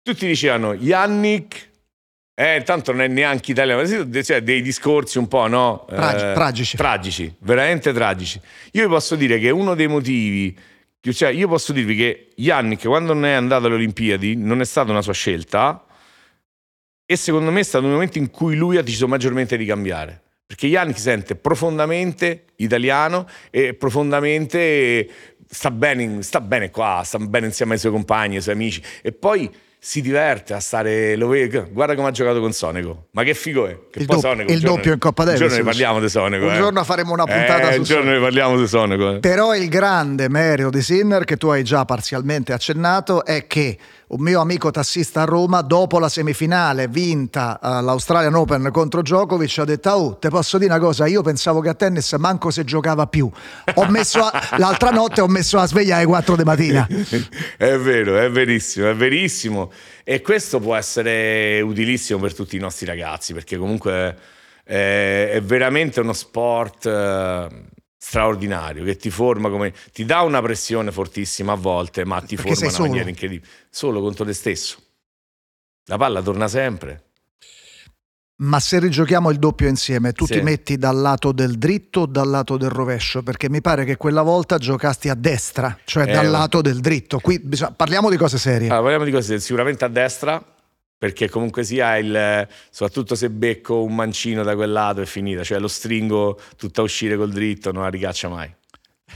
[0.04, 1.70] tutti dicevano Yannick
[2.34, 3.86] eh, tanto non è neanche italiano,
[4.24, 5.86] cioè dei discorsi un po', no?
[5.88, 6.78] Tragi- eh, tragici.
[6.78, 8.39] Tragici, veramente tragici.
[8.72, 10.58] Io vi posso dire che uno dei motivi,
[11.12, 14.91] cioè io posso dirvi che Yannick quando non è andato alle Olimpiadi non è stata
[14.91, 15.86] una sua scelta
[17.06, 20.22] e secondo me è stato un momento in cui lui ha deciso maggiormente di cambiare.
[20.46, 25.10] Perché Yannick si sente profondamente italiano e profondamente
[25.48, 28.82] sta bene, sta bene qua, sta bene insieme ai suoi compagni, ai suoi amici.
[29.02, 29.50] E poi
[29.84, 31.15] si diverte a stare.
[31.15, 33.08] Lo vede, guarda come ha giocato con Sonego.
[33.12, 33.80] Ma che figo è?
[33.89, 35.41] Che il, do- Sonego, il giorno, doppio in Coppa Davis.
[35.41, 36.46] Un giorno ne parliamo di Sonego.
[36.46, 36.58] Un eh.
[36.58, 39.15] giorno faremo una puntata eh, su Un giorno ne parliamo di Sonego.
[39.15, 39.20] Eh.
[39.20, 43.76] Però il grande merito di Sinner, che tu hai già parzialmente accennato, è che
[44.12, 49.65] un mio amico tassista a Roma, dopo la semifinale vinta all'Australian Open contro Djokovic, ha
[49.65, 51.06] detto: Oh, te posso dire una cosa?
[51.06, 53.30] Io pensavo che a tennis manco se giocava più.
[53.76, 56.88] Ho messo a, l'altra notte ho messo la sveglia alle 4 di mattina.
[57.58, 59.71] è vero, è verissimo, è verissimo.
[60.04, 64.17] E questo può essere utilissimo per tutti i nostri ragazzi, perché comunque
[64.65, 67.47] è, è veramente uno sport eh,
[68.04, 72.56] straordinario che ti forma come ti dà una pressione fortissima a volte, ma ti perché
[72.56, 73.48] forma in una maniera incredibile.
[73.70, 74.80] Solo contro te stesso.
[75.86, 77.04] La palla torna sempre.
[78.42, 80.34] Ma se rigiochiamo il doppio insieme, tu Sì.
[80.34, 83.22] ti metti dal lato del dritto o dal lato del rovescio?
[83.22, 87.20] Perché mi pare che quella volta giocasti a destra, cioè Eh, dal lato del dritto.
[87.20, 88.66] Qui bisogna- parliamo di cose serie.
[88.66, 90.44] Allora, parliamo di cose sicuramente a destra,
[91.02, 95.58] perché comunque sia il, soprattutto se becco un mancino da quel lato è finita, cioè
[95.58, 98.54] lo stringo tutta a uscire col dritto, non la ricaccia mai.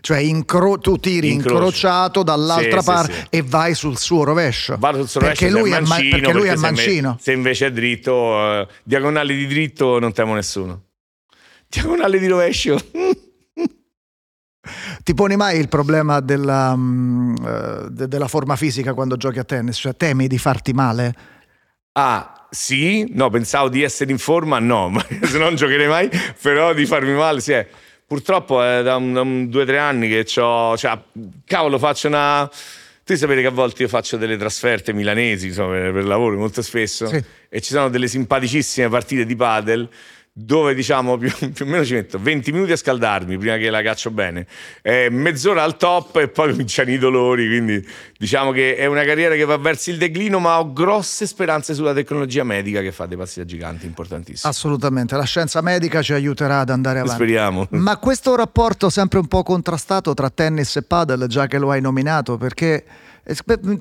[0.00, 1.54] Cioè incro- tu tiri Incrocio.
[1.56, 3.26] incrociato dall'altra Sì, sì, parte sì.
[3.30, 4.76] e vai sul suo rovescio.
[4.78, 6.66] Vado sul suo perché rovescio lui se è, ma- mancino, perché lui è perché se
[6.68, 7.18] inve- mancino.
[7.18, 10.82] Se invece è dritto, eh, diagonale di dritto non temo nessuno.
[11.66, 12.78] Diagonale di rovescio.
[15.06, 19.44] Ti poni mai il problema della, mm, eh, de- della forma fisica quando giochi a
[19.44, 19.76] tennis?
[19.76, 21.14] Cioè temi di farti male?
[21.92, 23.06] Ah, sì?
[23.14, 24.92] No, pensavo di essere in forma, no,
[25.22, 26.10] se non giocherei mai,
[26.42, 27.52] però di farmi male, sì.
[27.52, 27.68] è.
[28.04, 30.98] Purtroppo è da, un, da un due o tre anni che ho, cioè,
[31.44, 32.50] cavolo, faccio una...
[33.04, 36.62] Tu sapete che a volte io faccio delle trasferte milanesi, insomma, per, per lavoro molto
[36.62, 37.22] spesso, Sì.
[37.48, 39.88] e ci sono delle simpaticissime partite di padel
[40.38, 43.80] dove diciamo più, più o meno ci metto 20 minuti a scaldarmi prima che la
[43.80, 44.46] caccio bene,
[44.82, 47.82] eh, mezz'ora al top e poi cominciano i dolori, quindi
[48.18, 51.94] diciamo che è una carriera che va verso il declino, ma ho grosse speranze sulla
[51.94, 54.52] tecnologia medica che fa dei passi da giganti importantissimi.
[54.52, 57.16] Assolutamente, la scienza medica ci aiuterà ad andare avanti.
[57.16, 57.66] Speriamo.
[57.72, 61.80] Ma questo rapporto sempre un po' contrastato tra tennis e padel, già che lo hai
[61.80, 62.84] nominato, perché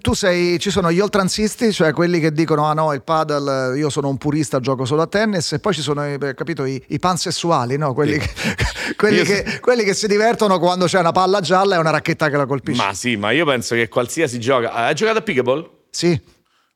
[0.01, 3.77] tu sei, ci sono gli oltranzisti, cioè quelli che dicono ah no, il padel, eh,
[3.77, 6.81] io sono un purista, gioco solo a tennis, e poi ci sono eh, capito, i,
[6.87, 7.93] i pansessuali, no?
[7.93, 8.19] quelli, Sì.
[8.19, 12.29] che, quelli, che, quelli che si divertono quando c'è una palla gialla e una racchetta
[12.29, 12.83] che la colpisce.
[12.83, 14.71] Ma sì, ma io penso che qualsiasi gioca...
[14.71, 15.69] Hai giocato a pickleball?
[15.91, 16.19] Sì,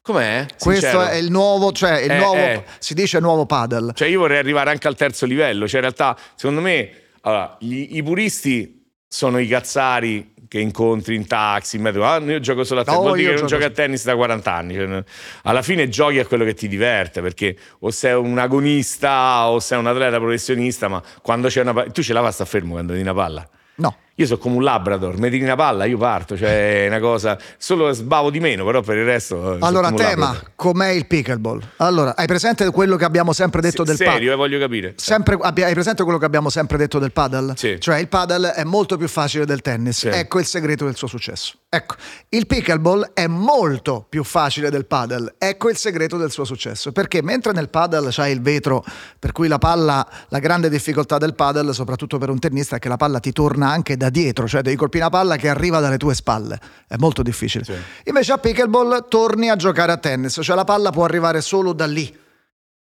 [0.02, 0.46] Com'è?
[0.60, 1.08] questo Sincero.
[1.08, 2.64] è il nuovo, cioè il Eh, nuovo, eh.
[2.80, 3.92] si dice nuovo padel.
[3.96, 6.90] Cioè io vorrei arrivare anche al terzo livello, cioè in realtà secondo me
[7.22, 12.40] allora, gli- i puristi sono i cazzari che incontri in taxi, in metro, ah, io
[12.40, 14.74] gioco solo a tennis, No, vuol dire che non gioco a tennis da 40 anni,
[14.74, 15.04] Cioè,
[15.44, 19.78] alla fine giochi a quello che ti diverte, perché o sei un agonista o sei
[19.78, 22.74] un atleta professionista, ma quando c'è una palla, tu ce la fai a sta fermo
[22.74, 23.48] quando di una palla.
[23.76, 23.96] No.
[24.20, 27.38] Io sono come un Labrador, mi tiri una palla, io parto, cioè è una cosa,
[27.58, 29.54] solo sbavo di meno, però per il resto...
[29.54, 30.52] eh, Allora, tema, Labrador.
[30.56, 31.62] com'è il pickleball?
[31.78, 34.14] Allora, hai presente quello che abbiamo sempre detto del padel?
[34.16, 34.94] Serio, eh, voglio capire.
[34.98, 37.54] Sempre, hai presente quello che abbiamo sempre detto del paddle?
[37.56, 37.80] Sì.
[37.80, 40.00] Cioè il paddle è molto più facile del tennis.
[40.00, 40.08] Sì.
[40.10, 41.54] Ecco il segreto del suo successo.
[41.70, 41.96] Ecco,
[42.30, 45.36] il pickleball è molto più facile del paddle.
[45.38, 46.92] Ecco il segreto del suo successo.
[46.92, 48.84] Perché mentre nel paddle c'hai il vetro,
[49.18, 52.90] per cui la palla, la grande difficoltà del paddle, soprattutto per un tennista, è che
[52.90, 55.98] la palla ti torna anche da dietro, cioè devi colpire una palla che arriva dalle
[55.98, 56.60] tue spalle.
[56.88, 57.64] È molto difficile.
[57.64, 57.74] Sì.
[58.06, 61.86] Invece a pickleball torni a giocare a tennis, cioè la palla può arrivare solo da
[61.86, 62.18] lì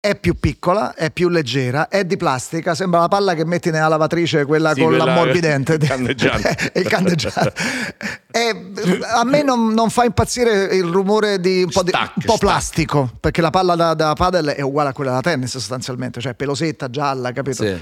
[0.05, 3.87] è più piccola, è più leggera, è di plastica, sembra la palla che metti nella
[3.87, 5.75] lavatrice, quella Sì, con quella- l'ammorbidente.
[5.81, 6.73] il candeggiante.
[6.75, 7.53] il candeggiante.
[8.33, 8.73] E,
[9.15, 12.37] a me non, non fa impazzire il rumore di un po', di- Stack, un po'
[12.37, 16.35] plastico, perché la palla da, da padel è uguale a quella da tennis sostanzialmente, cioè
[16.35, 17.63] pelosetta, gialla, capito?
[17.63, 17.81] Sì.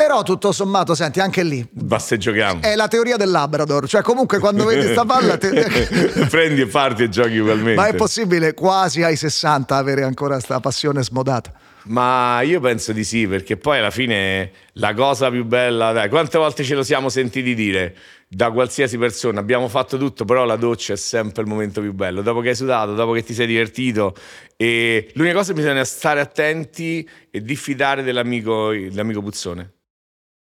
[0.00, 2.62] Però tutto sommato, senti, anche lì Basta giochiamo.
[2.62, 5.36] è la teoria del Labrador, cioè comunque quando vedi sta palla...
[5.36, 5.48] ti-
[6.30, 7.74] Prendi e parti e giochi ugualmente.
[7.74, 11.52] Ma è possibile quasi ai 60 avere ancora questa passione smodata?
[11.86, 16.38] Ma io penso di sì, perché poi alla fine la cosa più bella, dai, quante
[16.38, 17.96] volte ce lo siamo sentiti dire
[18.28, 22.22] da qualsiasi persona, abbiamo fatto tutto, però la doccia è sempre il momento più bello,
[22.22, 24.14] dopo che hai sudato, dopo che ti sei divertito
[24.56, 29.72] e l'unica cosa bisogna stare attenti e diffidare dell'amico, dell'amico Puzzone.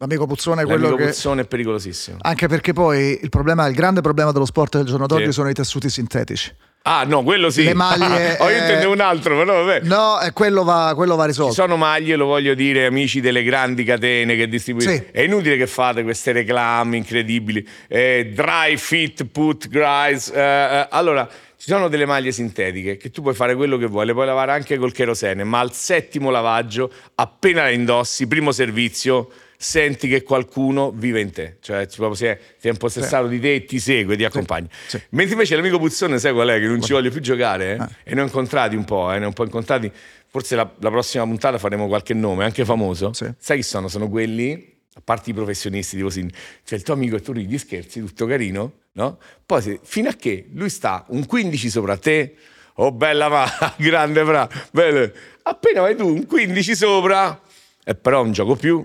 [0.01, 1.09] L'amico Puzzone è quello L'amico che...
[1.09, 2.17] Puzzone è pericolosissimo.
[2.21, 5.31] Anche perché poi il, problema, il grande problema dello sport del giorno d'oggi Sì.
[5.31, 6.51] sono i tessuti sintetici.
[6.83, 7.65] Ah no, quello sì.
[7.65, 9.81] Le maglie, oh, io intendevo un altro, però vabbè.
[9.85, 11.53] No, quello va, quello va Ci risolto.
[11.53, 14.97] sono maglie, lo voglio dire, amici delle grandi catene che distribuiscono.
[14.97, 15.05] Sì.
[15.11, 17.63] È inutile che fate queste reclame incredibili.
[17.87, 20.29] Eh, dry fit, put, guys.
[20.33, 24.07] Eh, eh, allora, ci sono delle maglie sintetiche che tu puoi fare quello che vuoi,
[24.07, 29.29] le puoi lavare anche col cherosene, ma al settimo lavaggio, appena le indossi, primo servizio,
[29.61, 31.57] senti che qualcuno vive in te.
[31.61, 34.67] Cioè, ci proprio si è, si è impossessato di te e ti segue, ti accompagna.
[34.87, 34.99] sì.
[35.11, 36.59] Mentre invece l'amico Puzzone, sai qual è?
[36.59, 37.77] Che non ci voglio più giocare, eh?
[37.77, 37.89] Ah.
[38.03, 39.19] E ne ho incontrati un po', eh?
[39.19, 39.91] ne ho un po' incontrati.
[40.27, 43.13] Forse la, la prossima puntata faremo qualche nome, anche famoso.
[43.13, 43.31] Sì.
[43.37, 43.87] Sai chi sono?
[43.87, 46.27] Sono quelli, a parte i professionisti, tipo Sin,
[46.63, 49.19] cioè il tuo amico e tu ridi, scherzi, tutto carino, no?
[49.45, 52.35] Poi se- fino a che lui sta un 15 sopra te,
[52.75, 53.45] oh bella ma,
[53.77, 55.11] grande fra, bello.
[55.43, 57.39] appena vai tu un 15 sopra,
[57.83, 58.83] e però non gioco più,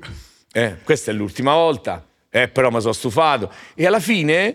[0.57, 3.53] eh, questa è l'ultima volta, eh, però mi sono stufato.
[3.75, 4.55] E alla fine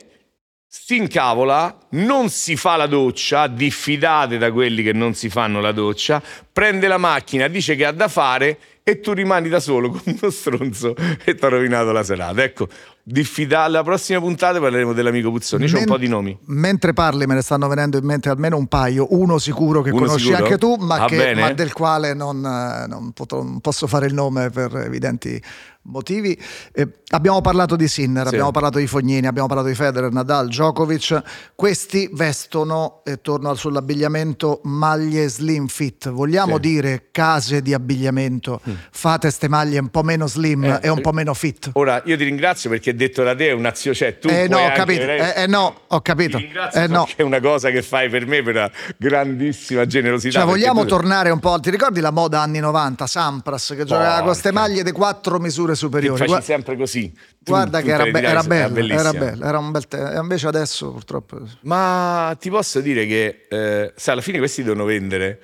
[0.65, 5.71] si incavola, non si fa la doccia, diffidate da quelli che non si fanno la
[5.71, 6.19] doccia,
[6.51, 10.31] prende la macchina, dice che ha da fare e tu rimani da solo come uno
[10.31, 12.41] stronzo e ti ha rovinato la serata.
[12.41, 12.67] Ecco,
[13.11, 15.65] diffida- alla prossima puntata parleremo dell'amico Puzzoni.
[15.65, 16.37] Un Men- po' di nomi.
[16.45, 20.05] Mentre parli me ne stanno venendo in mente almeno un paio, uno sicuro che Uno
[20.05, 20.43] conosci sicuro?
[20.43, 24.07] anche tu, ma, Va che- ma del quale non, eh, non potrò- non posso fare
[24.07, 25.41] il nome per evidenti
[25.83, 26.39] motivi.
[26.73, 28.33] Eh, abbiamo parlato di Sinner, Sì.
[28.35, 31.21] abbiamo parlato di Fognini, abbiamo parlato di Federer, Nadal, Djokovic.
[31.55, 36.09] Questi vestono, e torno sull'abbigliamento, maglie slim fit.
[36.11, 36.61] Vogliamo Sì.
[36.61, 41.01] dire case di abbigliamento, fate ste maglie un po' meno slim Eh, e un eh,
[41.01, 41.71] po' meno fit.
[41.73, 44.71] Ora, io ti ringrazio perché detto da te è un'azione, cioè tu Eh no, ho
[44.73, 46.37] capito, eh, eh, no, ho capito.
[46.73, 47.07] Eh, no.
[47.15, 50.39] è una cosa che fai per me per una grandissima generosità.
[50.39, 51.59] Cioè, vogliamo tu- tornare un po'.
[51.59, 53.07] Ti ricordi la moda anni 90?
[53.07, 54.67] Sampras che giocava con queste Porca.
[54.67, 56.17] maglie di quattro misure che superiori.
[56.19, 57.11] faci Gua- sempre così.
[57.11, 60.47] Tu- Guarda tu che era, be- era bello, era bello, era un bel te- Invece
[60.47, 61.39] adesso purtroppo.
[61.61, 65.39] Ma ti posso dire che, eh, sai, alla fine questi devono vendere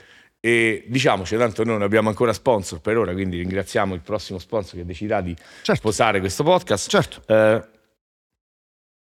[0.47, 4.79] e diciamoci, tanto noi non abbiamo ancora sponsor per ora, quindi ringraziamo il prossimo sponsor
[4.79, 5.75] che deciderà di Certo.
[5.75, 6.89] sposare questo podcast.
[6.89, 7.21] Certo.
[7.27, 7.61] Eh,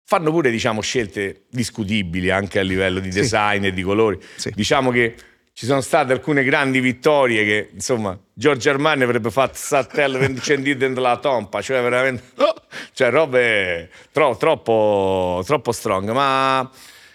[0.06, 3.21] fanno pure, diciamo, scelte discutibili anche a livello di Sì.
[3.21, 4.19] design e di colori.
[4.36, 4.51] Sì.
[4.54, 5.15] Diciamo che
[5.54, 11.01] ci sono state alcune grandi vittorie che, insomma, Giorgio Armani avrebbe fatto sattello incendito dentro
[11.01, 12.23] la tompa, cioè veramente,
[12.93, 16.12] cioè robe tro- troppo, troppo strong.
[16.12, 16.69] Ma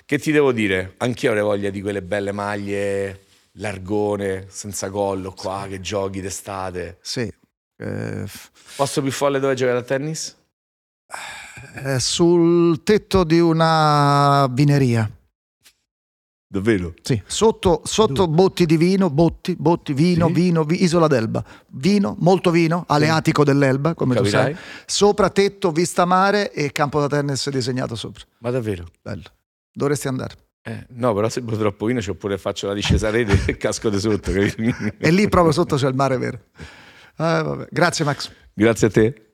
[0.05, 0.95] che ti devo dire?
[0.97, 3.21] Anch'io avrei voglia di quelle belle maglie
[3.57, 6.99] largone, senza collo qua, che giochi d'estate.
[7.01, 7.33] Sì.
[7.79, 8.25] Eh,
[8.77, 10.35] Posto più folle dove giocare a tennis?
[11.85, 15.11] eh, sul tetto di una vineria.
[16.49, 16.95] Davvero?
[17.03, 20.33] Sì, sotto, sotto botti di vino, botti, botti, vino, Sì.
[20.33, 21.45] vino, vi- Isola d'Elba.
[21.73, 24.53] Vino, molto vino, aleatico dell'Elba, come Capirai?
[24.55, 24.65] tu sai.
[24.87, 28.25] Sopra tetto, vista mare e campo da tennis disegnato sopra.
[28.39, 28.87] Ma davvero?
[29.03, 29.25] Bello.
[29.73, 30.35] Dovresti andare.
[30.69, 33.89] Eh, no, però se bevo troppo vino c'ho pure faccio la discesa rete e casco
[33.89, 34.33] di sotto.
[34.33, 36.41] E lì proprio sotto c'è il mare vero.
[37.17, 37.67] Eh.
[37.71, 38.33] Grazie Max.
[38.53, 39.26] Grazie a te.